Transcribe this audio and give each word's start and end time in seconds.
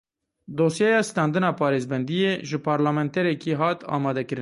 Dosyeya 0.59 1.01
standina 1.09 1.49
parêzbendiyê 1.59 2.33
ji 2.49 2.57
parlamenterekî 2.69 3.53
hat 3.61 3.79
amadekirin. 3.95 4.39